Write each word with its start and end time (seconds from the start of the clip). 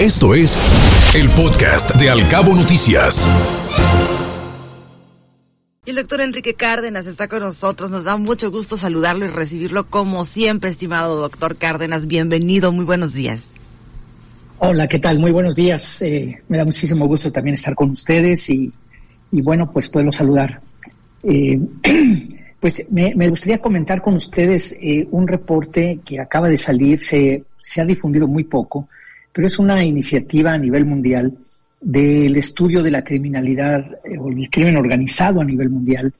Esto 0.00 0.34
es 0.34 0.58
el 1.14 1.30
podcast 1.30 1.96
de 1.96 2.10
Alcabo 2.10 2.54
Noticias. 2.54 3.26
Y 5.86 5.90
el 5.90 5.96
doctor 5.96 6.20
Enrique 6.20 6.52
Cárdenas 6.52 7.06
está 7.06 7.28
con 7.28 7.40
nosotros. 7.40 7.90
Nos 7.90 8.04
da 8.04 8.18
mucho 8.18 8.50
gusto 8.50 8.76
saludarlo 8.76 9.24
y 9.24 9.28
recibirlo 9.28 9.86
como 9.86 10.26
siempre, 10.26 10.68
estimado 10.68 11.18
doctor 11.18 11.56
Cárdenas. 11.56 12.06
Bienvenido, 12.06 12.72
muy 12.72 12.84
buenos 12.84 13.14
días. 13.14 13.50
Hola, 14.58 14.86
¿qué 14.86 14.98
tal? 14.98 15.18
Muy 15.18 15.30
buenos 15.30 15.56
días. 15.56 16.02
Eh, 16.02 16.42
me 16.46 16.58
da 16.58 16.66
muchísimo 16.66 17.06
gusto 17.06 17.32
también 17.32 17.54
estar 17.54 17.74
con 17.74 17.92
ustedes 17.92 18.50
y, 18.50 18.70
bueno, 19.30 19.72
pues 19.72 19.88
puedo 19.88 20.12
saludar. 20.12 20.60
Eh, 21.22 21.58
pues 22.60 22.86
me, 22.92 23.30
gustaría 23.30 23.62
comentar 23.62 24.02
con 24.02 24.16
ustedes 24.16 24.76
eh, 24.78 25.08
un 25.10 25.26
reporte 25.26 26.00
que 26.04 26.20
acaba 26.20 26.50
de 26.50 26.58
salir, 26.58 26.98
se, 26.98 27.44
se 27.62 27.80
ha 27.80 27.86
difundido 27.86 28.28
muy 28.28 28.44
poco, 28.44 28.90
pero 29.36 29.48
es 29.48 29.58
una 29.58 29.84
iniciativa 29.84 30.54
a 30.54 30.58
nivel 30.58 30.86
mundial 30.86 31.30
del 31.78 32.34
estudio 32.36 32.82
de 32.82 32.90
la 32.90 33.04
criminalidad 33.04 33.84
eh, 34.02 34.16
o 34.18 34.30
el 34.30 34.48
crimen 34.48 34.78
organizado 34.78 35.42
a 35.42 35.44
nivel 35.44 35.68
mundial 35.68 36.10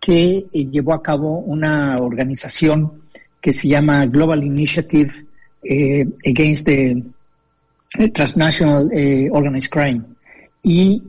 que 0.00 0.46
eh, 0.52 0.66
llevó 0.66 0.92
a 0.92 1.00
cabo 1.00 1.38
una 1.38 1.96
organización 1.98 3.02
que 3.40 3.52
se 3.52 3.68
llama 3.68 4.04
Global 4.06 4.42
Initiative 4.42 5.12
eh, 5.62 6.08
Against 6.26 6.66
the 6.66 7.04
Transnational 8.12 8.90
Organized 9.30 9.70
Crime. 9.70 10.02
Y 10.64 11.00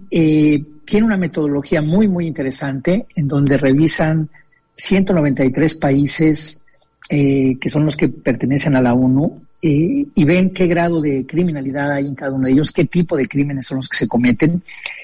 tiene 0.85 1.07
una 1.07 1.17
metodología 1.17 1.81
muy, 1.81 2.07
muy 2.07 2.27
interesante 2.27 3.07
en 3.15 3.27
donde 3.27 3.57
revisan 3.57 4.29
193 4.75 5.73
países 5.75 6.63
que 7.09 7.57
son 7.67 7.83
los 7.83 7.97
que 7.97 8.09
pertenecen 8.09 8.75
a 8.75 8.81
la 8.81 8.93
ONU 8.93 9.46
y 9.59 10.23
ven 10.25 10.51
qué 10.51 10.67
grado 10.67 11.01
de 11.01 11.25
criminalidad 11.25 11.91
hay 11.91 12.05
en 12.05 12.15
cada 12.15 12.31
uno 12.31 12.45
de 12.45 12.53
ellos, 12.53 12.71
qué 12.71 12.85
tipo 12.85 13.17
de 13.17 13.25
crímenes 13.25 13.65
son 13.65 13.77
los 13.77 13.89
que 13.89 13.97
se 13.97 14.07
cometen. 14.07 14.61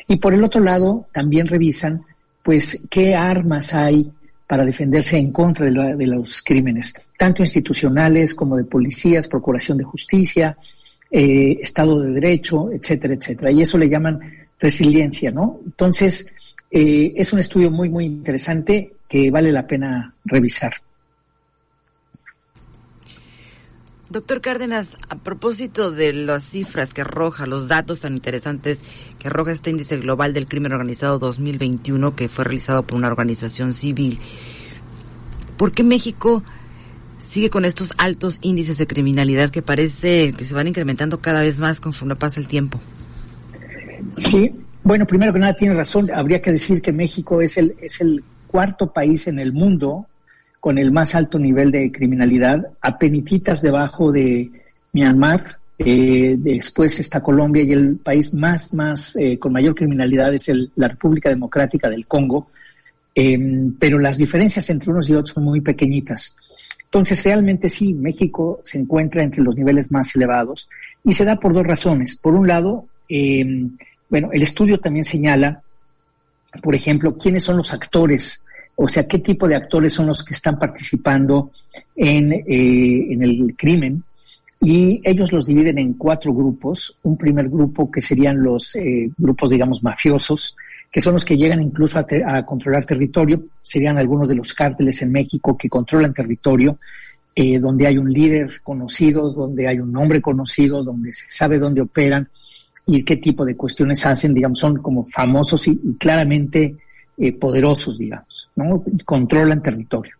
Y 0.07 0.17
por 0.17 0.34
el 0.34 0.43
otro 0.43 0.62
lado, 0.62 1.07
también 1.12 1.48
revisan, 1.48 2.04
pues, 2.43 2.87
qué 2.90 3.15
armas 3.15 3.73
hay 3.73 4.12
para 4.48 4.65
defenderse 4.65 5.18
en 5.18 5.32
contra 5.32 5.65
de, 5.65 6.05
los 6.05 6.43
crímenes, 6.43 6.93
tanto 7.18 7.41
institucionales 7.41 8.35
como 8.35 8.55
de 8.55 8.65
policías, 8.65 9.27
procuración 9.27 9.79
de 9.79 9.84
justicia, 9.84 10.55
eh, 11.10 11.57
Estado 11.62 12.01
de 12.01 12.12
Derecho, 12.12 12.71
etcétera, 12.71 13.15
etcétera. 13.15 13.51
Y 13.51 13.62
eso 13.62 13.77
le 13.77 13.90
llaman 13.90 14.20
resiliencia, 14.60 15.32
¿no? 15.32 15.60
Entonces, 15.65 16.35
eh, 16.70 17.13
es 17.15 17.34
un 17.34 17.40
estudio 17.40 17.71
muy, 17.71 17.90
muy 17.90 18.05
interesante 18.05 18.93
que 19.07 19.32
vale 19.32 19.51
la 19.51 19.65
pena 19.65 20.13
revisar. 20.26 20.73
Doctor 24.14 24.42
Cárdenas, 24.42 24.90
a 25.10 25.16
propósito 25.16 25.92
de 25.92 26.14
las 26.14 26.44
cifras 26.44 26.94
que 26.94 27.02
arroja, 27.02 27.48
los 27.48 27.68
datos 27.68 28.02
tan 28.02 28.14
interesantes 28.14 28.80
que 29.18 29.28
arroja 29.28 29.52
este 29.52 29.72
índice 29.72 29.98
global 29.98 30.34
del 30.34 30.48
crimen 30.48 30.72
organizado 30.72 31.18
2021 31.18 32.16
que 32.16 32.30
fue 32.30 32.46
realizado 32.46 32.84
por 32.84 33.00
una 33.00 33.08
organización 33.08 33.74
civil, 33.74 34.20
¿por 35.58 35.72
qué 35.72 35.82
México 35.82 36.44
sigue 37.28 37.50
con 37.50 37.66
estos 37.66 37.91
altos 37.98 38.38
índices 38.44 38.78
de 38.78 38.86
criminalidad 38.86 39.50
que 39.50 39.64
parece 39.64 40.32
que 40.34 40.46
se 40.46 40.54
van 40.54 40.68
incrementando 40.68 41.20
cada 41.20 41.41
vez 41.41 41.60
más 41.60 41.80
conforme 41.80 42.16
pasa 42.16 42.40
el 42.40 42.48
tiempo? 42.48 42.80
Sí, 44.12 44.56
bueno, 44.84 45.08
primero 45.08 45.34
que 45.34 45.40
nada 45.40 45.56
tiene 45.56 45.74
razón, 45.74 46.12
habría 46.14 46.40
que 46.40 46.52
decir 46.52 46.84
que 46.84 46.91
México 46.91 47.41
es 47.41 47.58
el, 47.58 47.76
es 47.82 48.00
el 48.00 48.24
cuarto 48.46 48.94
país 48.94 49.26
en 49.26 49.40
el 49.40 49.54
mundo 49.54 50.06
con 50.64 50.78
el 50.78 50.94
más 50.94 51.14
alto 51.14 51.38
nivel 51.38 51.72
de 51.72 51.92
criminalidad, 51.92 52.70
penititas 52.98 53.62
debajo 53.62 54.14
de 54.14 54.50
Myanmar, 54.94 55.58
eh, 55.78 56.36
después 56.38 57.02
está 57.02 57.22
Colombia 57.22 57.64
y 57.64 57.74
el 57.74 57.98
país 57.98 58.34
más, 58.34 58.74
más 58.74 59.14
eh, 59.18 59.38
con 59.38 59.52
mayor 59.52 59.76
criminalidad 59.76 60.34
es 60.34 60.50
la 60.78 60.88
República 60.88 61.28
Democrática 61.28 61.90
del 61.90 62.08
Congo, 62.08 62.48
em, 63.14 63.74
pero 63.78 64.00
las 64.00 64.18
diferencias 64.18 64.69
entre 64.69 64.91
unos 64.91 65.09
y 65.09 65.16
otros 65.16 65.31
son 65.31 65.44
muy 65.44 65.59
pequeñitas. 65.59 66.34
Entonces, 66.85 67.22
realmente 67.25 67.69
sí, 67.69 67.94
México 67.94 68.62
se 68.63 68.79
encuentra 68.79 69.22
entre 69.22 69.44
los 69.44 69.57
niveles 69.57 69.91
más 69.91 70.16
elevados 70.16 70.69
y 71.03 71.12
se 71.12 71.25
da 71.25 71.35
por 71.41 71.53
dos 71.53 71.68
razones. 71.68 72.16
Por 72.16 72.35
un 72.35 72.47
lado, 72.47 72.85
em, 73.09 73.75
bueno, 74.09 74.29
el 74.31 74.44
estudio 74.44 74.79
también 74.79 75.03
señala, 75.03 75.62
por 76.62 76.73
ejemplo, 76.73 77.18
quiénes 77.18 77.44
son 77.44 77.57
los 77.57 77.73
actores 77.73 78.46
o 78.75 78.88
sea, 78.88 79.07
qué 79.07 79.19
tipo 79.19 79.47
de 79.47 79.56
actores 79.56 79.94
son 79.94 80.07
los 80.07 80.23
que 80.23 80.34
están 80.34 80.57
participando 80.57 81.51
en, 81.95 82.34
eh, 82.34 83.13
en 83.13 83.23
el 83.23 83.56
crimen. 83.56 84.03
Y 84.61 85.01
ellos 85.03 85.31
los 85.31 85.45
dividen 85.45 85.78
en 85.78 85.94
cuatro 85.94 86.34
grupos. 86.34 86.97
Un 87.03 87.17
primer 87.17 87.50
grupo 87.50 87.91
que 87.91 88.01
serían 88.01 88.41
los 88.41 88.75
eh, 88.75 89.09
grupos, 89.17 89.50
digamos, 89.50 89.84
mafiosos, 89.84 90.56
que 90.91 91.01
son 91.01 91.13
los 91.13 91.25
que 91.25 91.38
llegan 91.38 91.61
incluso 91.61 92.00
a, 92.00 92.45
controlar 92.45 92.85
territorio. 92.85 93.44
Serían 93.61 93.97
algunos 93.97 94.28
de 94.29 94.35
los 94.35 94.53
cárteles 94.53 95.01
en 95.01 95.11
México 95.11 95.57
que 95.57 95.69
controlan 95.69 96.13
territorio, 96.13 96.79
eh, 97.35 97.59
donde 97.59 97.88
hay 97.88 97.97
un 97.97 98.11
líder 98.11 98.61
conocido, 98.63 99.31
donde 99.34 99.67
hay 99.67 99.79
un 99.79 99.91
nombre 99.91 100.22
conocido, 100.22 100.84
donde 100.84 101.13
se 101.13 101.25
sabe 101.29 101.59
dónde 101.59 101.81
operan 101.81 102.29
y 102.85 103.03
qué 103.03 103.17
tipo 103.17 103.45
de 103.45 103.55
cuestiones 103.55 104.05
hacen, 104.05 104.34
digamos, 104.34 104.59
son 104.59 104.78
como 104.78 105.05
famosos 105.05 105.67
y 105.67 105.78
claramente 105.97 106.75
eh, 107.16 107.31
poderosos, 107.31 108.00
digamos, 108.00 108.50
¿no? 108.56 108.84
Controlan 109.06 109.62
territorio. 109.62 110.16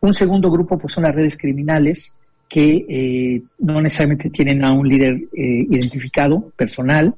Un 0.00 0.12
segundo 0.12 0.50
grupo, 0.50 0.76
pues 0.76 0.92
son 0.92 1.04
las 1.04 1.14
redes 1.14 1.38
criminales 1.38 2.16
que 2.48 2.84
eh, 2.88 3.42
no 3.60 3.80
necesariamente 3.80 4.28
tienen 4.28 4.64
a 4.64 4.72
un 4.72 4.88
líder 4.88 5.14
eh, 5.32 5.66
identificado, 5.70 6.50
personal, 6.56 7.14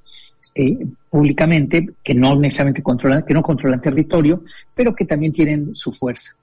públicamente, 1.11 1.89
que 2.03 2.15
no 2.15 2.39
necesariamente 2.39 2.83
controlan, 2.83 3.25
que 3.25 3.35
no 3.35 3.43
controlan 3.43 3.81
territorio, 3.81 4.45
pero 4.75 4.95
que 4.95 5.05
también 5.05 5.33
tienen 5.33 5.75
su 5.75 5.91
fuerza. 5.91 6.37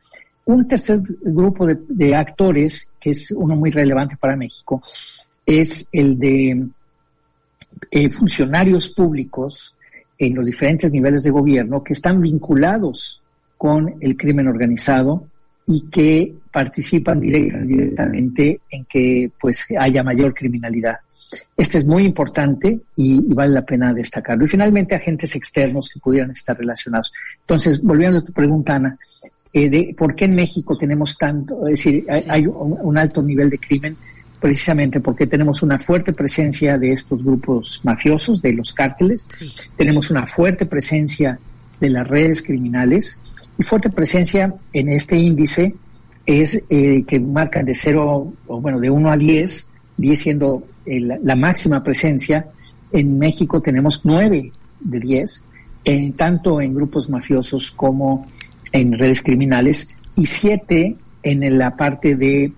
Un 0.43 0.67
tercer 0.67 0.99
grupo 1.21 1.65
de 1.65 2.15
actores, 2.15 2.97
que 2.99 3.11
es 3.11 3.31
uno 3.31 3.55
muy 3.55 3.71
relevante 3.71 4.17
para 4.17 4.35
México, 4.35 4.83
es 5.45 5.87
el 5.93 6.19
de 6.19 6.67
funcionarios 8.09 8.89
públicos 8.89 9.73
en 10.27 10.35
los 10.35 10.45
diferentes 10.45 10.91
niveles 10.91 11.23
de 11.23 11.31
gobierno 11.31 11.83
que 11.83 11.93
están 11.93 12.21
vinculados 12.21 13.21
con 13.57 13.95
el 13.99 14.15
crimen 14.15 14.47
organizado 14.47 15.25
y 15.65 15.89
que 15.89 16.33
participan 16.51 17.19
directamente 17.19 18.61
en 18.69 18.85
que 18.85 19.31
pues 19.39 19.67
haya 19.79 20.03
mayor 20.03 20.33
criminalidad. 20.33 20.97
Este 21.57 21.77
es 21.77 21.87
muy 21.87 22.03
importante 22.03 22.79
y, 22.95 23.33
vale 23.33 23.53
la 23.53 23.65
pena 23.65 23.93
destacarlo. 23.93 24.45
Y 24.45 24.49
finalmente, 24.49 24.95
agentes 24.95 25.35
externos 25.35 25.89
que 25.89 25.99
pudieran 25.99 26.31
estar 26.31 26.57
relacionados. 26.57 27.11
Entonces, 27.39 27.81
volviendo 27.81 28.19
a 28.19 28.25
tu 28.25 28.33
pregunta, 28.33 28.75
Ana, 28.75 28.97
eh, 29.53 29.69
de 29.69 29.95
por 29.97 30.13
qué 30.13 30.25
en 30.25 30.35
México 30.35 30.77
tenemos 30.77 31.17
tanto, 31.17 31.67
es 31.67 31.83
decir, 31.83 32.05
hay, 32.29 32.45
un, 32.45 32.97
alto 32.97 33.21
nivel 33.23 33.49
de 33.49 33.59
crimen, 33.59 33.95
precisamente 34.41 34.99
porque 34.99 35.27
tenemos 35.27 35.61
una 35.61 35.77
fuerte 35.77 36.11
presencia 36.11 36.77
de 36.77 36.91
estos 36.91 37.23
grupos 37.23 37.79
mafiosos, 37.83 38.41
de 38.41 38.53
los 38.53 38.73
cárteles, 38.73 39.29
tenemos 39.77 40.09
una 40.09 40.25
fuerte 40.25 40.65
presencia 40.65 41.39
de 41.79 41.89
las 41.89 42.07
redes 42.07 42.41
criminales. 42.41 43.21
Y 43.57 43.63
fuerte 43.63 43.91
presencia 43.91 44.53
en 44.73 44.89
este 44.89 45.15
índice 45.17 45.75
es 46.25 46.63
eh, 46.69 47.03
que 47.05 47.19
marcan 47.19 47.65
de 47.65 47.75
0, 47.75 48.33
o 48.47 48.61
bueno, 48.61 48.79
de 48.79 48.89
1 48.89 49.11
a 49.11 49.17
10, 49.17 49.73
10 49.97 50.19
siendo 50.19 50.63
la 50.85 51.35
máxima 51.35 51.83
presencia. 51.83 52.47
En 52.91 53.19
México 53.19 53.61
tenemos 53.61 54.01
9 54.03 54.51
de 54.79 54.99
10, 54.99 55.43
en, 55.85 56.13
tanto 56.13 56.59
en 56.59 56.73
grupos 56.73 57.09
mafiosos 57.09 57.71
como 57.71 58.27
en 58.71 58.97
redes 58.97 59.21
criminales, 59.21 59.89
y 60.15 60.25
7 60.25 60.95
en 61.23 61.57
la 61.57 61.75
parte 61.75 62.15
de 62.15 62.51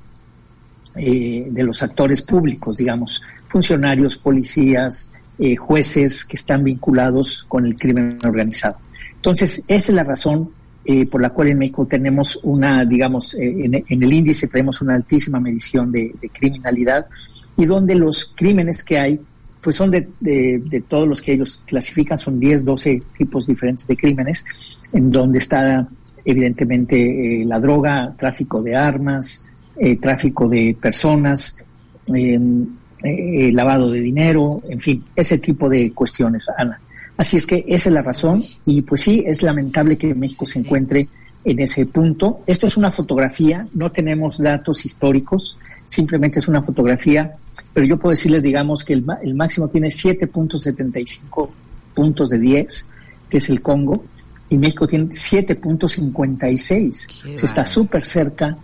eh, 0.95 1.47
de 1.49 1.63
los 1.63 1.81
actores 1.81 2.21
públicos, 2.21 2.77
digamos, 2.77 3.23
funcionarios, 3.47 4.15
policías, 4.15 5.11
eh, 5.39 5.55
jueces 5.55 6.23
que 6.23 6.35
están 6.35 6.63
vinculados 6.63 7.45
con 7.47 7.65
el 7.65 7.75
crimen 7.75 8.19
organizado. 8.23 8.77
Entonces, 9.15 9.65
esa 9.67 9.91
es 9.91 9.95
la 9.95 10.03
razón 10.03 10.51
eh, 10.85 11.07
por 11.07 11.19
la 11.19 11.31
cual 11.31 11.47
en 11.47 11.57
México 11.57 11.87
tenemos 11.87 12.39
una, 12.43 12.85
digamos, 12.85 13.35
en, 13.39 13.73
el 13.73 14.13
índice 14.13 14.47
tenemos 14.47 14.83
una 14.83 14.93
altísima 14.93 15.39
medición 15.39 15.91
de, 15.91 16.13
criminalidad 16.31 17.07
y 17.57 17.65
donde 17.65 17.95
los 17.95 18.31
crímenes 18.35 18.83
que 18.83 18.99
hay, 18.99 19.19
pues 19.61 19.75
son 19.75 19.89
de, 19.89 20.09
de, 20.19 20.83
todos 20.87 21.07
los 21.07 21.23
que 21.23 21.33
ellos 21.33 21.63
clasifican, 21.65 22.19
son 22.19 22.39
10, 22.39 22.65
12 22.65 23.01
tipos 23.17 23.47
diferentes 23.47 23.87
de 23.87 23.97
crímenes, 23.97 24.45
en 24.91 25.09
donde 25.09 25.39
está 25.39 25.87
evidentemente 26.23 27.43
la 27.47 27.59
droga, 27.59 28.13
tráfico 28.15 28.61
de 28.61 28.75
armas, 28.75 29.43
eh, 29.77 29.97
tráfico 29.97 30.47
de 30.47 30.75
personas, 30.79 31.57
eh, 32.13 33.51
lavado 33.51 33.91
de 33.91 33.99
dinero, 33.99 34.61
en 34.67 34.79
fin, 34.79 35.03
ese 35.15 35.37
tipo 35.39 35.69
de 35.69 35.91
cuestiones, 35.93 36.45
Ana. 36.57 36.79
Así 37.17 37.37
es 37.37 37.45
que 37.45 37.63
esa 37.67 37.89
es 37.89 37.95
la 37.95 38.01
razón 38.01 38.43
y 38.65 38.81
pues 38.81 39.01
sí, 39.01 39.23
es 39.25 39.43
lamentable 39.43 39.97
que 39.97 40.15
México 40.15 40.45
se 40.45 40.59
encuentre 40.59 41.07
en 41.43 41.59
ese 41.59 41.85
punto. 41.85 42.41
Esta 42.47 42.67
es 42.67 42.77
una 42.77 42.91
fotografía, 42.91 43.67
no 43.73 43.91
tenemos 43.91 44.37
datos 44.37 44.85
históricos, 44.85 45.57
simplemente 45.85 46.39
es 46.39 46.47
una 46.47 46.61
fotografía, 46.63 47.35
pero 47.73 47.85
yo 47.85 47.97
puedo 47.97 48.11
decirles, 48.11 48.41
digamos, 48.41 48.83
que 48.83 48.93
el, 48.93 49.05
el 49.21 49.35
máximo 49.35 49.67
tiene 49.67 49.89
7.75 49.89 51.49
puntos 51.93 52.29
de 52.29 52.39
10, 52.39 52.87
que 53.29 53.37
es 53.37 53.49
el 53.49 53.61
Congo, 53.61 54.03
y 54.53 54.57
México 54.57 54.87
tiene 54.87 55.05
7.56. 55.05 57.35
Se 57.35 57.45
está 57.45 57.65
súper 57.65 58.05
cerca 58.05 58.57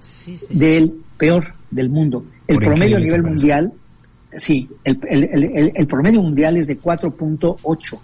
del 0.52 0.94
peor 1.18 1.56
del 1.72 1.90
mundo. 1.90 2.24
El 2.48 2.60
promedio 2.60 2.98
a 2.98 3.00
nivel 3.00 3.24
mundial, 3.24 3.74
sí, 4.38 4.70
el, 4.84 5.00
el, 5.10 5.72
el, 5.76 5.88
promedio 5.88 6.22
mundial 6.22 6.58
es 6.58 6.68
de 6.68 6.80
4.8. 6.80 7.98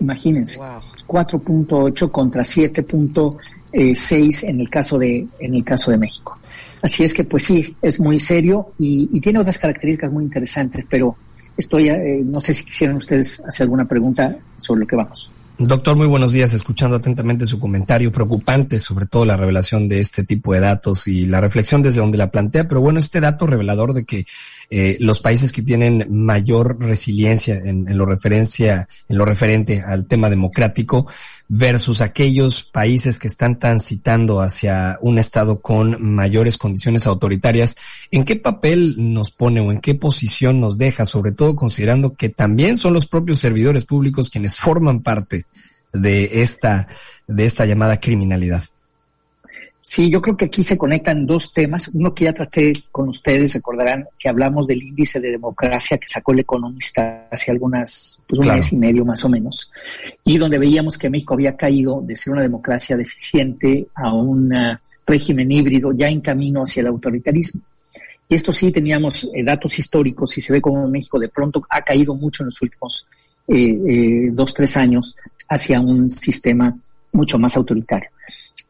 Imagínense, 0.00 0.58
4.8 0.58 2.10
contra 2.10 2.42
7.6 2.42 4.48
en 4.48 4.60
el 4.60 4.68
caso 4.68 4.98
de 4.98 5.28
en 5.38 5.54
el 5.54 5.64
caso 5.64 5.92
de 5.92 5.98
México. 5.98 6.36
Así 6.82 7.04
es 7.04 7.14
que 7.14 7.22
pues 7.22 7.44
sí, 7.44 7.76
es 7.80 8.00
muy 8.00 8.18
serio 8.18 8.72
y, 8.76 9.08
y 9.12 9.20
tiene 9.20 9.38
otras 9.38 9.58
características 9.58 10.10
muy 10.10 10.24
interesantes, 10.24 10.84
pero 10.88 11.16
estoy, 11.56 11.90
eh, 11.90 12.22
no 12.24 12.40
sé 12.40 12.54
si 12.54 12.64
quisieran 12.64 12.96
ustedes 12.96 13.40
hacer 13.46 13.66
alguna 13.66 13.86
pregunta 13.86 14.36
sobre 14.56 14.80
lo 14.80 14.86
que 14.88 14.96
vamos. 14.96 15.30
Doctor, 15.60 15.96
muy 15.96 16.06
buenos 16.06 16.30
días. 16.30 16.54
Escuchando 16.54 16.94
atentamente 16.94 17.44
su 17.44 17.58
comentario 17.58 18.12
preocupante, 18.12 18.78
sobre 18.78 19.06
todo 19.06 19.24
la 19.24 19.36
revelación 19.36 19.88
de 19.88 19.98
este 19.98 20.22
tipo 20.22 20.54
de 20.54 20.60
datos 20.60 21.08
y 21.08 21.26
la 21.26 21.40
reflexión 21.40 21.82
desde 21.82 22.00
donde 22.00 22.16
la 22.16 22.30
plantea. 22.30 22.68
Pero 22.68 22.80
bueno, 22.80 23.00
este 23.00 23.20
dato 23.20 23.44
revelador 23.44 23.92
de 23.92 24.04
que 24.04 24.24
eh, 24.70 24.96
los 25.00 25.18
países 25.18 25.50
que 25.50 25.62
tienen 25.62 26.06
mayor 26.10 26.78
resiliencia 26.78 27.56
en, 27.56 27.88
en, 27.88 27.98
lo 27.98 28.06
referencia, 28.06 28.88
en 29.08 29.18
lo 29.18 29.24
referente 29.24 29.82
al 29.82 30.06
tema 30.06 30.30
democrático 30.30 31.08
versus 31.48 32.02
aquellos 32.02 32.62
países 32.62 33.18
que 33.18 33.26
están 33.26 33.58
transitando 33.58 34.40
hacia 34.42 34.98
un 35.00 35.18
estado 35.18 35.60
con 35.60 36.02
mayores 36.02 36.58
condiciones 36.58 37.06
autoritarias, 37.06 37.76
¿en 38.10 38.24
qué 38.24 38.36
papel 38.36 38.94
nos 38.98 39.30
pone 39.30 39.60
o 39.60 39.72
en 39.72 39.80
qué 39.80 39.94
posición 39.94 40.60
nos 40.60 40.76
deja, 40.76 41.06
sobre 41.06 41.32
todo 41.32 41.56
considerando 41.56 42.14
que 42.14 42.28
también 42.28 42.76
son 42.76 42.92
los 42.92 43.06
propios 43.06 43.38
servidores 43.38 43.86
públicos 43.86 44.28
quienes 44.28 44.58
forman 44.58 45.02
parte 45.02 45.46
de 45.92 46.42
esta, 46.42 46.88
de 47.26 47.46
esta 47.46 47.64
llamada 47.64 47.98
criminalidad? 47.98 48.64
Sí, 49.90 50.10
yo 50.10 50.20
creo 50.20 50.36
que 50.36 50.44
aquí 50.44 50.62
se 50.62 50.76
conectan 50.76 51.24
dos 51.24 51.50
temas. 51.50 51.88
Uno 51.94 52.12
que 52.14 52.24
ya 52.24 52.34
traté 52.34 52.74
con 52.92 53.08
ustedes, 53.08 53.54
recordarán 53.54 54.06
que 54.18 54.28
hablamos 54.28 54.66
del 54.66 54.82
índice 54.82 55.18
de 55.18 55.30
democracia 55.30 55.96
que 55.96 56.06
sacó 56.06 56.32
el 56.32 56.40
economista 56.40 57.26
hace 57.30 57.50
algunas, 57.50 58.20
pues 58.28 58.38
un 58.38 58.54
mes 58.54 58.70
y 58.74 58.76
medio 58.76 59.06
más 59.06 59.24
o 59.24 59.30
menos, 59.30 59.72
y 60.26 60.36
donde 60.36 60.58
veíamos 60.58 60.98
que 60.98 61.08
México 61.08 61.32
había 61.32 61.56
caído 61.56 62.02
de 62.02 62.14
ser 62.16 62.34
una 62.34 62.42
democracia 62.42 62.98
deficiente 62.98 63.86
a 63.94 64.12
un 64.12 64.52
régimen 65.06 65.50
híbrido 65.50 65.90
ya 65.94 66.10
en 66.10 66.20
camino 66.20 66.64
hacia 66.64 66.82
el 66.82 66.88
autoritarismo. 66.88 67.62
Y 68.28 68.34
esto 68.34 68.52
sí 68.52 68.70
teníamos 68.70 69.24
eh, 69.24 69.42
datos 69.42 69.78
históricos 69.78 70.36
y 70.36 70.42
se 70.42 70.52
ve 70.52 70.60
como 70.60 70.86
México 70.86 71.18
de 71.18 71.30
pronto 71.30 71.62
ha 71.70 71.80
caído 71.80 72.14
mucho 72.14 72.42
en 72.42 72.48
los 72.48 72.60
últimos 72.60 73.06
eh, 73.48 73.70
eh, 73.88 74.28
dos, 74.32 74.52
tres 74.52 74.76
años 74.76 75.16
hacia 75.48 75.80
un 75.80 76.10
sistema 76.10 76.76
mucho 77.10 77.38
más 77.38 77.56
autoritario. 77.56 78.10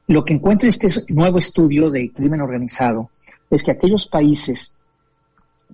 Lo 0.09 0.25
que 0.25 0.33
encuentra 0.33 0.71
este 0.71 0.89
nuevo 1.09 1.39
estudio 1.39 1.91
de 1.91 2.11
crimen 2.11 2.41
organizado 2.41 3.11
es 3.51 3.63
que 3.63 3.71
aquellos 3.71 4.09
países 4.09 4.73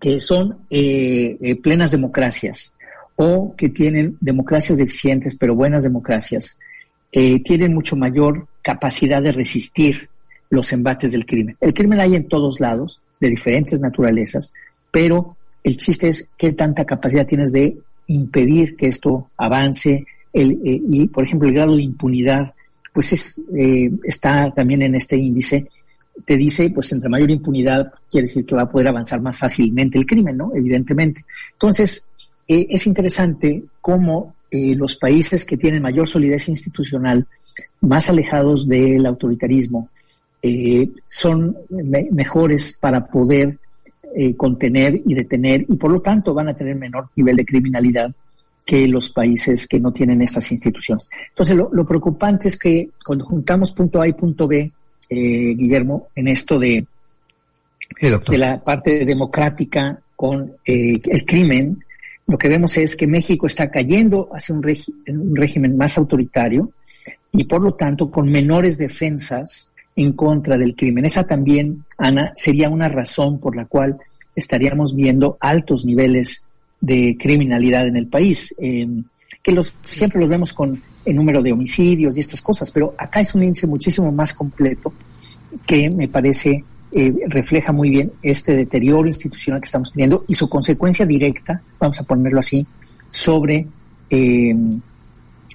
que 0.01 0.19
son 0.19 0.59
eh, 0.71 1.37
eh, 1.41 1.57
plenas 1.57 1.93
democracias 1.93 2.77
o 3.15 3.55
que 3.57 3.69
tienen 3.69 4.19
democracias 4.21 4.79
deficientes 4.79 5.37
pero 5.39 5.55
buenas 5.55 5.85
democracias, 5.85 6.59
eh, 7.13 7.41
tienen 7.45 7.73
mucho 7.73 7.95
mayor 7.95 8.49
capacidad 8.61 9.23
de 9.23 9.31
resistir 9.31 10.09
los 10.51 10.73
embates 10.73 11.13
del 11.13 11.27
crimen. 11.27 11.57
El 11.61 11.73
crimen 11.73 12.01
hay 12.01 12.17
en 12.17 12.27
todos 12.27 12.59
lados, 12.59 13.01
de 13.21 13.31
diferentes 13.31 13.81
naturalezas, 13.81 14.53
pero 14.91 15.37
el 15.63 15.77
chiste 15.77 16.09
es 16.09 16.31
qué 16.37 16.53
tanta 16.53 16.85
capacidad 16.85 17.25
tienes 17.25 17.53
de 17.53 17.79
impedir 18.09 18.77
que 18.77 18.89
esto 18.89 19.31
avance 19.37 20.05
el, 20.33 20.59
y, 20.65 21.07
por 21.07 21.25
ejemplo, 21.25 21.49
el 21.49 21.55
grado 21.55 21.77
de 21.77 21.83
impunidad 21.83 22.53
pues 22.95 23.13
es, 23.13 23.43
eh, 23.59 23.91
está 24.05 24.53
también 24.55 24.81
en 24.83 24.95
este 24.95 25.17
índice, 25.17 25.69
te 26.25 26.37
dice, 26.37 26.71
pues 26.71 26.93
entre 26.93 27.11
mayor 27.11 27.29
impunidad 27.29 27.93
quiere 28.09 28.29
decir 28.29 28.47
que 28.47 28.55
va 28.55 28.63
a 28.63 28.71
poder 28.71 28.87
avanzar 28.87 29.21
más 29.21 29.37
fácilmente 29.37 29.99
el 29.99 30.07
crimen, 30.07 30.37
¿no? 30.37 30.53
Evidentemente. 30.55 31.25
Entonces, 31.53 32.09
eh, 32.47 32.69
es 32.71 32.87
interesante 32.87 33.65
cómo 33.81 34.37
eh, 34.49 34.77
los 34.77 34.97
países 34.97 35.45
que 35.45 35.57
tienen 35.57 35.83
mayor 35.83 36.07
solidez 36.07 36.49
institucional, 36.49 37.27
más 37.81 38.09
alejados 38.09 38.69
del 38.69 39.05
autoritarismo, 39.05 39.89
son 41.07 41.57
mejores 42.11 42.77
para 42.79 43.07
poder 43.07 43.59
contener 44.37 45.01
y 45.07 45.15
detener 45.15 45.65
y 45.67 45.77
por 45.77 45.91
lo 45.91 46.03
tanto 46.03 46.35
van 46.35 46.49
a 46.49 46.55
tener 46.55 46.77
menor 46.77 47.09
nivel 47.17 47.37
de 47.37 47.47
criminalidad 47.47 48.15
que 48.65 48.89
los 48.89 49.11
países 49.11 49.69
que 49.69 49.79
no 49.79 49.93
tienen 49.93 50.23
estas 50.23 50.51
instituciones. 50.51 51.11
Entonces, 51.29 51.57
lo, 51.57 51.87
preocupante 51.87 52.49
es 52.49 52.59
que 52.59 52.91
cuando 53.05 53.27
juntamos 53.27 53.73
punto 53.73 54.01
A 54.01 54.09
y 54.09 54.15
punto 54.15 54.49
B, 54.49 54.73
eh, 55.11 55.55
Guillermo, 55.55 56.09
en 56.15 56.29
esto 56.29 56.59
de, 56.59 56.87
de 58.01 58.39
la 58.39 58.63
parte 58.63 59.05
democrática 59.05 60.01
con 60.17 60.57
eh, 60.65 61.01
el 61.05 61.25
crimen, 61.27 61.85
lo 62.27 62.39
que 62.39 62.49
vemos 62.49 62.79
es 62.79 62.97
que 62.97 63.07
México 63.07 63.47
está 63.47 63.71
cayendo 63.71 64.31
hacia 64.33 64.55
un, 64.55 64.65
un 65.09 65.37
régimen 65.37 65.77
más 65.77 65.99
autoritario 65.99 66.71
y 67.33 67.45
por 67.45 67.63
lo 67.63 67.75
tanto 67.75 68.11
con 68.11 68.31
menores 68.31 68.79
defensas 68.79 69.73
en 69.95 70.13
contra 70.15 70.57
del 70.57 70.75
crimen. 70.75 71.05
Esa 71.05 71.25
también, 71.25 71.85
Ana, 71.99 72.33
sería 72.35 72.71
una 72.71 72.89
razón 72.89 73.39
por 73.39 73.57
la 73.57 73.67
cual 73.67 73.99
estaríamos 74.35 74.95
viendo 74.97 75.37
altos 75.39 75.85
niveles 75.85 76.45
de 76.85 77.17
criminalidad 77.19 77.87
en 77.87 77.97
el 77.97 78.07
país, 78.07 78.55
em, 78.59 79.05
que 79.43 79.53
los 79.53 79.77
siempre 79.83 80.21
los 80.21 80.29
vemos 80.29 80.53
con 80.53 80.81
el 81.05 81.17
número 81.17 81.43
de 81.43 81.53
homicidios 81.53 82.17
y 82.17 82.21
estas 82.21 82.43
cosas, 82.43 82.71
pero 82.71 82.95
acá 82.99 83.21
es 83.21 83.35
un 83.35 83.43
índice 83.43 83.67
muchísimo 83.67 84.11
más 84.13 84.35
completo 84.35 84.93
que 85.67 85.91
me 85.91 86.09
parece 86.09 86.65
eh, 86.93 87.13
refleja 87.29 87.73
muy 87.73 87.91
bien 87.91 88.13
este 88.23 88.57
deterioro 88.57 89.09
institucional 89.09 89.61
que 89.61 89.67
estamos 89.67 89.93
teniendo 89.93 90.25
y 90.29 90.35
su 90.35 90.49
consecuencia 90.49 91.05
directa, 91.07 91.61
vamos 91.79 92.01
a 92.01 92.05
ponerlo 92.05 92.39
así, 92.39 92.67
sobre 93.11 93.67
em, 94.11 94.81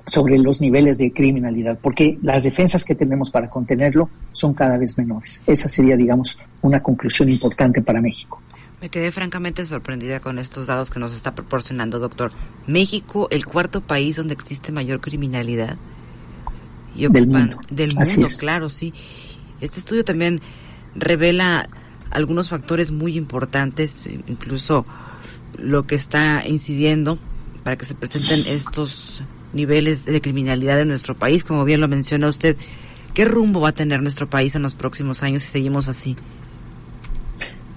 sobre 0.05 0.37
los 0.37 0.59
niveles 0.59 0.97
de 0.97 1.11
criminalidad, 1.11 1.77
porque 1.79 2.17
las 2.23 2.43
defensas 2.43 2.83
que 2.83 2.95
tenemos 2.95 3.29
para 3.29 3.49
contenerlo 3.49 4.09
son 4.31 4.53
cada 4.53 4.77
vez 4.77 4.97
menores. 4.97 5.41
Esa 5.45 5.69
sería, 5.69 5.95
digamos, 5.95 6.37
una 6.61 6.81
conclusión 6.81 7.29
importante 7.29 7.81
para 7.81 8.01
México. 8.01 8.41
Me 8.81 8.89
quedé 8.89 9.11
francamente 9.11 9.65
sorprendida 9.65 10.21
con 10.21 10.39
estos 10.39 10.67
datos 10.67 10.89
que 10.89 10.99
nos 10.99 11.13
está 11.13 11.35
proporcionando, 11.35 11.99
doctor. 11.99 12.31
México, 12.65 13.27
el 13.29 13.45
cuarto 13.45 13.81
país 13.81 14.15
donde 14.15 14.33
existe 14.33 14.71
mayor 14.71 15.01
criminalidad. 15.01 15.77
Y 16.95 17.07
del 17.07 17.27
mundo. 17.27 17.57
Del 17.69 17.93
mundo, 17.93 18.27
claro, 18.39 18.69
sí. 18.69 18.93
Este 19.59 19.79
estudio 19.79 20.05
también 20.05 20.41
revela 20.95 21.67
algunos 22.09 22.49
factores 22.49 22.91
muy 22.91 23.17
importantes, 23.17 24.03
incluso 24.27 24.85
lo 25.57 25.85
que 25.85 25.95
está 25.95 26.43
incidiendo 26.47 27.19
para 27.63 27.77
que 27.77 27.85
se 27.85 27.95
presenten 27.95 28.51
estos 28.53 29.23
niveles 29.51 30.05
de 30.05 30.21
criminalidad 30.21 30.79
en 30.79 30.87
nuestro 30.87 31.17
país, 31.17 31.43
como 31.43 31.65
bien 31.65 31.81
lo 31.81 31.89
menciona 31.89 32.29
usted. 32.29 32.55
¿Qué 33.13 33.25
rumbo 33.25 33.59
va 33.59 33.69
a 33.69 33.73
tener 33.73 34.01
nuestro 34.01 34.29
país 34.29 34.55
en 34.55 34.61
los 34.61 34.75
próximos 34.75 35.21
años 35.21 35.43
si 35.43 35.51
seguimos 35.51 35.89
así? 35.89 36.15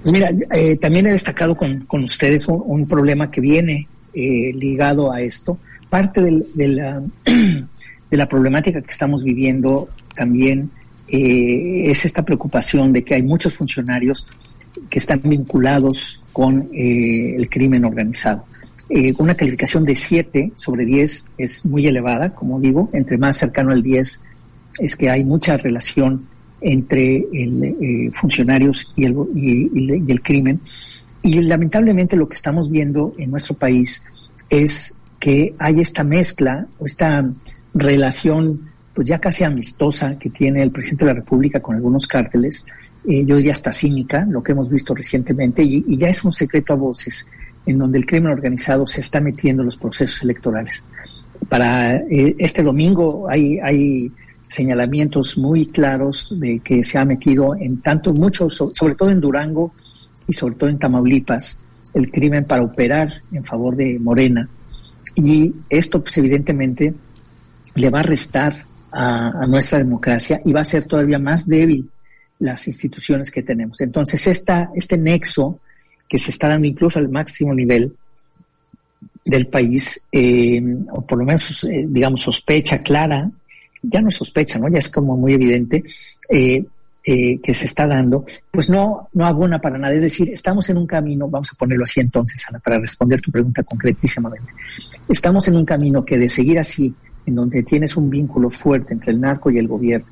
Pues 0.03 0.13
mira, 0.13 0.31
eh, 0.53 0.77
también 0.77 1.07
he 1.07 1.13
destacado 1.13 1.57
con, 1.57 1.81
con 1.87 2.03
ustedes 2.03 2.49
un, 2.49 2.87
problema 2.87 3.31
que 3.31 3.41
viene 3.41 3.87
eh, 4.13 4.53
ligado 4.53 5.13
a 5.13 5.21
esto. 5.21 5.59
Parte 5.89 6.21
de, 6.21 6.69
la, 6.69 7.03
de 7.25 8.17
la 8.17 8.29
problemática 8.29 8.83
que 8.83 8.91
estamos 8.91 9.23
viviendo 9.23 9.89
también 10.17 10.71
eh, 11.07 11.83
es 11.85 12.05
esta 12.05 12.23
preocupación 12.23 12.93
de 12.93 13.05
que 13.05 13.15
hay 13.15 13.23
muchos 13.23 13.55
funcionarios 13.55 14.27
que 14.91 14.99
están 14.99 15.21
vinculados 15.23 16.23
con 16.33 16.69
el 16.73 17.49
crimen 17.51 17.85
organizado. 17.85 18.45
una 19.19 19.35
calificación 19.35 19.85
de 19.85 19.95
7 19.95 20.53
sobre 20.57 20.85
10 20.85 21.27
es 21.39 21.65
muy 21.65 21.87
elevada, 21.87 22.35
como 22.35 22.59
digo, 22.59 22.91
entre 22.93 23.19
más 23.19 23.37
cercano 23.37 23.71
al 23.71 23.83
10 23.83 24.23
es 24.81 24.97
que 24.97 25.11
hay 25.11 25.25
mucha 25.25 25.57
relación 25.59 26.27
entre 26.63 27.27
el, 27.33 27.65
eh, 27.65 28.11
funcionarios 28.13 28.93
y 28.97 29.05
el, 29.05 29.17
y, 29.35 30.11
el 30.11 30.23
crimen. 30.23 30.61
Y 31.23 31.41
lamentablemente 31.41 32.17
lo 32.17 32.29
que 32.29 32.35
estamos 32.35 32.71
viendo 32.71 33.15
en 33.19 33.31
nuestro 33.31 33.57
país 33.57 34.05
es 34.51 34.97
que 35.21 35.55
hay 35.59 35.81
esta 35.81 36.05
mezcla 36.05 36.67
o 36.79 36.87
esta 36.87 37.25
relación 37.75 38.73
pues 38.95 39.09
ya 39.09 39.19
casi 39.19 39.45
amistosa 39.45 40.19
que 40.19 40.31
tiene 40.31 40.63
el 40.63 40.71
presidente 40.71 41.05
de 41.05 41.13
la 41.13 41.21
República 41.21 41.61
con 41.61 41.77
algunos 41.77 42.07
cárteles, 42.07 42.67
eh, 43.09 43.25
yo 43.25 43.37
diría 43.37 43.53
hasta 43.53 43.73
cínica, 43.73 44.27
lo 44.29 44.43
que 44.43 44.53
hemos 44.53 44.69
visto 44.69 44.95
recientemente, 44.95 45.63
y, 45.63 45.97
ya 45.97 46.09
es 46.09 46.25
un 46.25 46.33
secreto 46.33 46.73
a 46.73 46.77
voces 46.77 47.31
en 47.65 47.79
donde 47.79 47.99
el 47.99 48.07
crimen 48.07 48.33
organizado 48.33 48.87
se 48.87 49.01
está 49.01 49.21
metiendo 49.21 49.63
en 49.63 49.67
los 49.67 49.77
procesos 49.77 50.23
electorales. 50.23 50.87
Para 51.49 51.97
eh, 51.97 52.35
este 52.39 52.63
domingo 52.63 53.29
hay, 53.29 53.59
hay 53.61 54.13
señalamientos 54.53 55.39
muy 55.39 55.67
claros 55.67 56.39
de 56.39 56.61
que 56.61 56.85
se 56.85 56.99
ha 56.99 57.07
metido 57.07 57.57
en 57.57 57.81
tanto, 57.81 58.13
mucho, 58.13 58.51
sobre 58.51 58.95
todo 58.95 59.11
en 59.11 59.19
Durango 59.19 59.73
y 60.29 60.35
sobre 60.35 60.57
todo 60.57 60.69
en 60.69 60.79
Tamaulipas, 60.79 61.59
el 61.95 62.11
crimen 62.11 62.45
para 62.45 62.63
operar 62.63 63.23
en 63.33 63.45
favor 63.45 63.75
de 63.77 63.99
Morena. 63.99 64.47
Y 65.15 65.55
esto, 65.71 66.03
pues 66.03 66.19
evidentemente, 66.19 66.93
le 67.77 67.89
va 67.91 68.01
a 68.01 68.03
restar 68.03 68.67
a, 68.91 69.47
nuestra 69.47 69.79
democracia 69.79 70.39
y 70.45 70.53
va 70.53 70.61
a 70.61 70.65
ser 70.67 70.85
todavía 70.85 71.19
más 71.19 71.49
débil 71.49 71.89
las 72.39 72.69
instituciones 72.69 73.31
que 73.31 73.43
tenemos. 73.43 73.81
Entonces, 73.81 74.27
esta, 74.27 74.71
este 74.75 74.99
nexo 74.99 75.61
que 76.07 76.19
se 76.19 76.31
está 76.31 76.49
dando 76.49 76.67
incluso 76.67 76.99
al 76.99 77.09
máximo 77.09 77.55
nivel 77.55 77.97
del 79.25 79.47
país, 79.47 80.07
eh, 80.13 80.63
o 80.91 81.07
por 81.07 81.19
lo 81.19 81.25
menos, 81.25 81.65
eh, 81.65 81.87
digamos, 81.89 82.21
sospecha 82.21 82.83
clara, 82.83 83.31
ya 83.83 84.01
no 84.01 84.11
sospecha, 84.11 84.59
¿no? 84.59 84.69
Ya 84.69 84.79
es 84.79 84.89
como 84.89 85.17
muy 85.17 85.35
evidente, 85.35 85.83
eh, 86.29 86.65
que 87.05 87.53
se 87.53 87.65
está 87.65 87.89
dando, 87.89 88.25
pues 88.51 88.71
no, 88.71 89.09
no 89.13 89.27
abona 89.27 89.61
para 89.61 89.77
nada. 89.77 89.93
Es 89.93 90.03
decir, 90.03 90.31
estamos 90.31 90.69
en 90.71 90.77
un 90.77 90.87
camino, 90.87 91.29
vamos 91.29 91.51
a 91.53 91.57
ponerlo 91.57 91.83
así 91.83 92.01
entonces, 92.01 92.45
Ana, 92.49 92.61
para 92.61 92.79
responder 92.79 93.21
tu 93.21 93.33
pregunta 93.33 93.63
concretísimamente. 93.65 94.53
Estamos 95.09 95.49
en 95.49 95.57
un 95.57 95.65
camino 95.65 96.05
que 96.05 96.17
de 96.17 96.29
seguir 96.29 96.61
así, 96.61 96.95
en 97.27 97.35
donde 97.35 97.65
tienes 97.65 97.97
un 97.97 98.09
vínculo 98.09 98.51
fuerte 98.51 98.95
entre 98.95 99.13
el 99.13 99.21
narco 99.21 99.51
y 99.51 99.59
el 99.59 99.67
gobierno, 99.67 100.07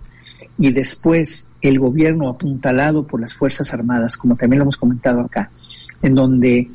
y 0.58 0.72
después 0.72 1.48
el 1.62 1.78
gobierno 1.78 2.28
apuntalado 2.28 3.06
por 3.06 3.20
las 3.20 3.34
Fuerzas 3.34 3.72
Armadas, 3.72 4.16
como 4.16 4.36
también 4.36 4.58
lo 4.58 4.64
hemos 4.64 4.76
comentado 4.76 5.20
acá, 5.20 5.50
en 6.02 6.14
donde 6.14 6.70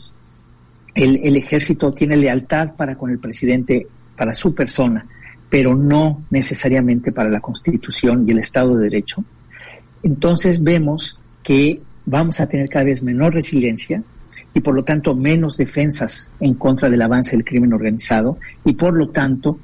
el, 0.96 1.36
ejército 1.36 1.94
tiene 1.94 2.16
lealtad 2.16 2.76
para 2.76 2.98
con 2.98 3.12
el 3.12 3.20
presidente, 3.20 3.86
para 4.16 4.34
su 4.34 4.56
persona, 4.56 5.06
pero 5.56 5.74
no 5.74 6.22
necesariamente 6.32 7.14
para 7.14 7.30
la 7.30 7.40
Constitución 7.40 8.26
y 8.28 8.32
el 8.34 8.40
Estado 8.40 8.76
de 8.76 8.90
Derecho, 8.90 9.24
entonces 10.04 10.62
vemos 10.62 11.18
que 11.44 11.82
vamos 12.06 12.42
a 12.42 12.50
tener 12.50 12.68
cada 12.68 12.84
vez 12.84 13.02
menor 13.02 13.34
resiliencia 13.34 14.04
y 14.54 14.60
por 14.60 14.76
lo 14.76 14.84
tanto 14.84 15.16
menos 15.16 15.56
defensas 15.56 16.30
en 16.42 16.56
contra 16.56 16.90
del 16.90 17.02
avance 17.02 17.38
del 17.38 17.46
crimen 17.46 17.72
organizado 17.72 18.38
y 18.66 18.74
por 18.74 18.98
lo 18.98 19.12
tanto 19.12 19.58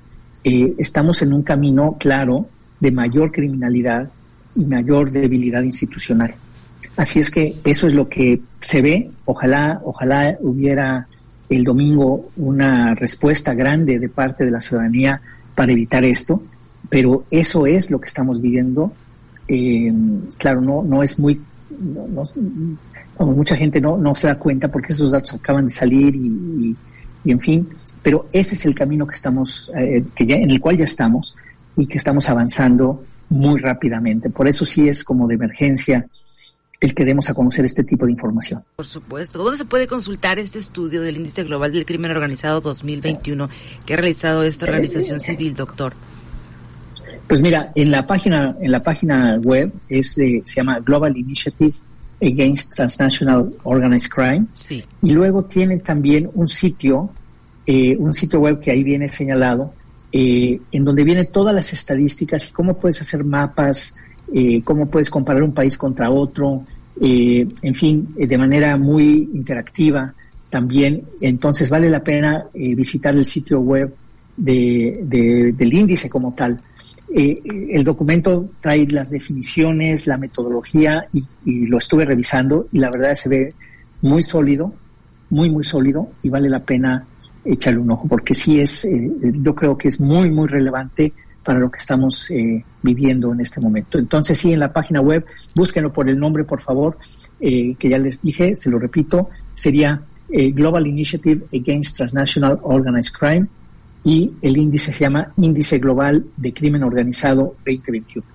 eh, 0.45 0.75
estamos 0.77 1.23
en 1.23 1.33
un 1.33 1.43
camino 1.43 1.97
claro 1.99 2.47
de 2.79 2.93
mayor 2.93 3.29
criminalidad 3.33 4.09
y 4.55 4.63
mayor 4.63 5.11
debilidad 5.11 5.61
institucional. 5.61 6.33
Así 6.95 7.19
es 7.19 7.29
que 7.29 7.57
eso 7.65 7.85
es 7.87 7.93
lo 7.93 8.07
que 8.07 8.39
se 8.61 8.81
ve. 8.81 9.11
Ojalá, 9.25 9.81
ojalá 9.83 10.37
hubiera 10.39 11.09
el 11.49 11.65
domingo 11.65 12.29
una 12.37 12.95
respuesta 12.95 13.53
grande 13.53 13.99
de 13.99 14.07
parte 14.07 14.45
de 14.45 14.51
la 14.51 14.61
ciudadanía 14.61 15.21
para 15.55 15.71
evitar 15.71 16.03
esto, 16.03 16.43
pero 16.89 17.25
eso 17.31 17.65
es 17.65 17.91
lo 17.91 17.99
que 17.99 18.07
estamos 18.07 18.41
viviendo. 18.41 18.91
Eh, 19.47 19.93
claro, 20.37 20.61
no, 20.61 20.83
no 20.83 21.03
es 21.03 21.17
muy, 21.19 21.41
como 23.17 23.33
mucha 23.33 23.55
gente 23.55 23.81
no, 23.81 23.97
no 23.97 24.15
se 24.15 24.27
da 24.27 24.37
cuenta 24.37 24.67
porque 24.67 24.93
esos 24.93 25.11
datos 25.11 25.33
acaban 25.33 25.65
de 25.65 25.71
salir 25.71 26.15
y 26.15 26.75
en 27.25 27.39
fin, 27.39 27.67
pero 28.01 28.27
ese 28.31 28.55
es 28.55 28.65
el 28.65 28.75
camino 28.75 29.05
que 29.05 29.13
estamos, 29.13 29.71
eh, 29.75 30.03
que 30.15 30.25
ya, 30.25 30.35
en 30.35 30.49
el 30.49 30.59
cual 30.59 30.77
ya 30.77 30.85
estamos 30.85 31.35
y 31.75 31.85
que 31.85 31.97
estamos 31.97 32.27
avanzando 32.29 33.03
muy 33.29 33.59
rápidamente. 33.59 34.29
Por 34.29 34.47
eso 34.47 34.65
sí 34.65 34.89
es 34.89 35.03
como 35.03 35.27
de 35.27 35.35
emergencia 35.35 36.05
el 36.81 36.93
que 36.93 37.05
demos 37.05 37.29
a 37.29 37.33
conocer 37.33 37.63
este 37.63 37.83
tipo 37.83 38.05
de 38.05 38.11
información. 38.11 38.63
Por 38.75 38.85
supuesto. 38.85 39.37
¿Dónde 39.37 39.57
se 39.57 39.65
puede 39.65 39.87
consultar 39.87 40.39
este 40.39 40.59
estudio 40.59 41.01
del 41.01 41.15
Índice 41.15 41.43
Global 41.43 41.71
del 41.71 41.85
Crimen 41.85 42.11
Organizado 42.11 42.59
2021 42.59 43.49
que 43.85 43.93
ha 43.93 43.97
realizado 43.97 44.43
esta 44.43 44.65
organización 44.65 45.19
civil, 45.19 45.55
doctor? 45.55 45.93
Pues 47.27 47.39
mira, 47.39 47.71
en 47.75 47.91
la 47.91 48.05
página, 48.05 48.57
en 48.59 48.71
la 48.71 48.83
página 48.83 49.37
web 49.37 49.71
es 49.87 50.15
de, 50.15 50.41
se 50.43 50.55
llama 50.55 50.79
Global 50.79 51.15
Initiative 51.15 51.73
Against 52.21 52.73
Transnational 52.73 53.55
Organized 53.63 54.09
Crime. 54.09 54.47
Sí. 54.53 54.83
Y 55.01 55.11
luego 55.11 55.45
tiene 55.45 55.77
también 55.77 56.29
un 56.33 56.49
sitio 56.49 57.11
eh, 57.65 57.95
un 57.97 58.13
sitio 58.13 58.39
web 58.39 58.59
que 58.59 58.71
ahí 58.71 58.83
viene 58.83 59.07
señalado, 59.07 59.73
eh, 60.11 60.59
en 60.71 60.83
donde 60.83 61.03
vienen 61.03 61.31
todas 61.31 61.53
las 61.53 61.71
estadísticas 61.73 62.49
y 62.49 62.51
cómo 62.51 62.77
puedes 62.77 62.99
hacer 63.01 63.23
mapas, 63.23 63.95
eh, 64.33 64.61
cómo 64.63 64.87
puedes 64.87 65.09
comparar 65.09 65.43
un 65.43 65.53
país 65.53 65.77
contra 65.77 66.09
otro, 66.09 66.63
en 67.03 67.73
fin, 67.73 68.13
de 68.15 68.37
manera 68.37 68.77
muy 68.77 69.29
interactiva 69.33 70.13
también. 70.49 71.03
Entonces 71.19 71.69
vale 71.69 71.89
la 71.89 72.03
pena 72.03 72.45
visitar 72.53 73.15
el 73.15 73.25
sitio 73.25 73.59
web 73.59 73.91
de, 74.37 75.53
del 75.57 75.73
índice 75.73 76.07
como 76.09 76.35
tal. 76.35 76.57
el 77.11 77.83
documento 77.83 78.51
trae 78.59 78.85
las 78.87 79.09
definiciones, 79.09 80.05
la 80.05 80.17
metodología 80.17 81.07
y, 81.11 81.23
y, 81.43 81.65
lo 81.65 81.79
estuve 81.79 82.05
revisando 82.05 82.67
y 82.71 82.77
la 82.77 82.91
verdad 82.91 83.15
se 83.15 83.29
ve 83.29 83.53
muy 84.01 84.21
sólido, 84.21 84.71
muy, 85.31 85.49
muy 85.49 85.63
sólido 85.63 86.09
y 86.21 86.29
vale 86.29 86.49
la 86.49 86.59
pena 86.59 87.07
échale 87.43 87.77
un 87.77 87.91
ojo, 87.91 88.07
porque 88.07 88.33
sí 88.33 88.59
es, 88.59 88.85
eh, 88.85 89.11
yo 89.33 89.55
creo 89.55 89.77
que 89.77 89.87
es 89.87 89.99
muy, 89.99 90.29
muy 90.29 90.47
relevante 90.47 91.13
para 91.43 91.59
lo 91.59 91.71
que 91.71 91.77
estamos 91.77 92.29
eh, 92.31 92.63
viviendo 92.81 93.33
en 93.33 93.41
este 93.41 93.59
momento. 93.59 93.97
Entonces, 93.97 94.37
sí, 94.37 94.53
en 94.53 94.59
la 94.59 94.71
página 94.71 95.01
web, 95.01 95.25
búsquenlo 95.55 95.91
por 95.91 96.09
el 96.09 96.19
nombre, 96.19 96.43
por 96.43 96.61
favor, 96.61 96.97
eh, 97.39 97.75
que 97.75 97.89
ya 97.89 97.97
les 97.97 98.21
dije, 98.21 98.55
se 98.55 98.69
lo 98.69 98.79
repito, 98.79 99.29
sería 99.53 100.03
Global 100.33 100.87
Initiative 100.87 101.45
Against 101.51 101.97
Transnational 101.97 102.57
Organized 102.63 103.11
Crime 103.11 103.47
y 104.03 104.33
el 104.41 104.57
índice 104.57 104.91
se 104.91 104.99
llama 104.99 105.33
Índice 105.37 105.77
Global 105.79 106.25
de 106.37 106.53
Crimen 106.53 106.83
Organizado 106.83 107.55
2021. 107.65 108.25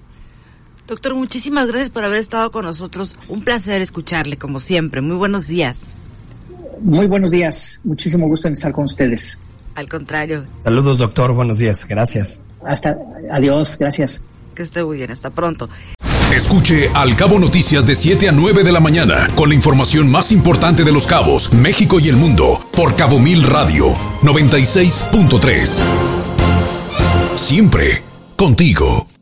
Doctor, 0.86 1.14
muchísimas 1.14 1.66
gracias 1.66 1.90
por 1.90 2.04
haber 2.04 2.18
estado 2.18 2.52
con 2.52 2.64
nosotros. 2.64 3.16
Un 3.28 3.40
placer 3.40 3.82
escucharle, 3.82 4.36
como 4.36 4.60
siempre. 4.60 5.00
Muy 5.00 5.16
buenos 5.16 5.48
días. 5.48 5.80
Muy 6.80 7.06
buenos 7.06 7.30
días, 7.30 7.80
muchísimo 7.84 8.28
gusto 8.28 8.48
en 8.48 8.52
estar 8.52 8.72
con 8.72 8.84
ustedes. 8.84 9.38
Al 9.74 9.88
contrario. 9.88 10.44
Saludos, 10.62 10.98
doctor, 10.98 11.32
buenos 11.32 11.58
días, 11.58 11.86
gracias. 11.88 12.40
Hasta, 12.66 12.96
adiós, 13.30 13.76
gracias. 13.78 14.22
Que 14.54 14.62
esté 14.62 14.82
muy 14.84 14.96
bien, 14.96 15.10
hasta 15.10 15.30
pronto. 15.30 15.68
Escuche 16.34 16.90
Al 16.94 17.14
Cabo 17.16 17.38
Noticias 17.38 17.86
de 17.86 17.94
7 17.94 18.28
a 18.28 18.32
9 18.32 18.64
de 18.64 18.72
la 18.72 18.80
mañana 18.80 19.28
con 19.36 19.48
la 19.48 19.54
información 19.54 20.10
más 20.10 20.32
importante 20.32 20.82
de 20.82 20.92
los 20.92 21.06
cabos, 21.06 21.52
México 21.52 22.00
y 22.00 22.08
el 22.08 22.16
mundo 22.16 22.58
por 22.72 22.96
Cabo 22.96 23.20
Mil 23.20 23.44
Radio 23.44 23.92
96.3. 24.22 25.80
Siempre 27.36 28.02
contigo. 28.36 29.15